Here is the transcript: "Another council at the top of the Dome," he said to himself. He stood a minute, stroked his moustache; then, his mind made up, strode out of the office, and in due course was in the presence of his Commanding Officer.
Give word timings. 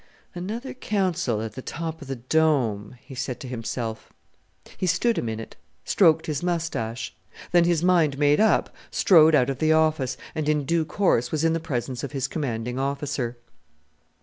"Another 0.33 0.73
council 0.73 1.43
at 1.43 1.53
the 1.53 1.61
top 1.61 2.01
of 2.01 2.07
the 2.07 2.15
Dome," 2.15 2.95
he 3.01 3.13
said 3.13 3.39
to 3.41 3.47
himself. 3.47 4.11
He 4.75 4.87
stood 4.87 5.19
a 5.19 5.21
minute, 5.21 5.57
stroked 5.85 6.25
his 6.25 6.41
moustache; 6.41 7.15
then, 7.51 7.65
his 7.65 7.83
mind 7.83 8.17
made 8.17 8.39
up, 8.39 8.73
strode 8.89 9.35
out 9.35 9.51
of 9.51 9.59
the 9.59 9.73
office, 9.73 10.17
and 10.33 10.49
in 10.49 10.65
due 10.65 10.85
course 10.85 11.31
was 11.31 11.43
in 11.45 11.53
the 11.53 11.59
presence 11.59 12.03
of 12.03 12.13
his 12.13 12.27
Commanding 12.27 12.79
Officer. 12.79 13.37